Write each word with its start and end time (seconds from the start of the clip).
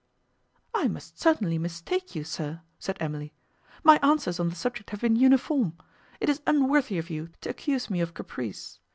"I 0.73 0.87
must 0.87 1.19
certainly 1.19 1.59
mistake 1.59 2.15
you, 2.15 2.23
sir," 2.23 2.61
said 2.79 2.97
Emily; 2.99 3.33
"my 3.83 3.99
answers 4.01 4.39
on 4.39 4.49
the 4.49 4.55
subject 4.55 4.89
have 4.89 5.01
been 5.01 5.15
uniform; 5.15 5.77
it 6.19 6.27
is 6.27 6.41
unworthy 6.47 6.97
of 6.97 7.11
you 7.11 7.29
to 7.41 7.51
accuse 7.51 7.87
me 7.87 8.01
of 8.01 8.15
caprice. 8.15 8.79